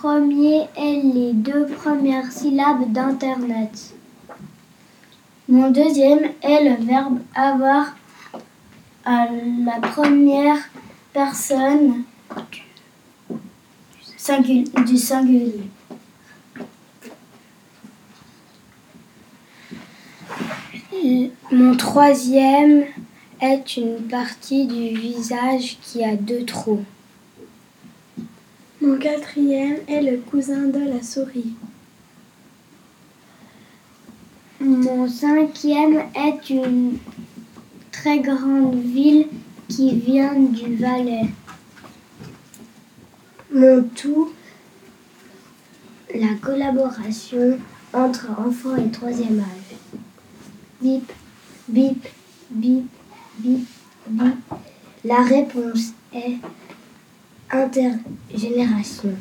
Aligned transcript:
premier 0.00 0.68
est 0.76 1.02
les 1.02 1.32
deux 1.32 1.66
premières 1.66 2.30
syllabes 2.30 2.92
d'Internet. 2.92 3.94
Mon 5.48 5.70
deuxième 5.70 6.32
est 6.42 6.64
le 6.64 6.84
verbe 6.84 7.20
avoir 7.34 7.96
à 9.04 9.26
la 9.64 9.80
première 9.80 10.58
personne 11.12 12.02
du 14.86 14.96
singulier. 14.98 15.70
Mon 21.52 21.76
troisième 21.76 22.84
est 23.40 23.76
une 23.76 24.02
partie 24.08 24.66
du 24.66 24.98
visage 24.98 25.78
qui 25.80 26.04
a 26.04 26.16
deux 26.16 26.44
trous. 26.44 26.84
Mon 28.86 28.98
quatrième 28.98 29.78
est 29.88 30.00
le 30.00 30.18
cousin 30.18 30.68
de 30.68 30.78
la 30.78 31.02
souris. 31.02 31.54
Mon 34.60 35.08
cinquième 35.08 36.04
est 36.14 36.50
une 36.50 36.96
très 37.90 38.20
grande 38.20 38.76
ville 38.76 39.26
qui 39.68 39.96
vient 39.96 40.34
du 40.36 40.76
Valais. 40.76 41.26
Mon 43.52 43.82
tout, 43.82 44.30
la 46.14 46.34
collaboration 46.40 47.58
entre 47.92 48.28
enfants 48.38 48.76
et 48.76 48.90
troisième 48.92 49.40
âge. 49.40 50.00
Bip, 50.80 51.10
bip, 51.66 52.06
bip, 52.50 52.86
bip, 53.40 53.66
bip. 54.06 54.34
La 55.04 55.24
réponse 55.24 55.90
est 56.14 56.36
intergénération. 57.50 59.14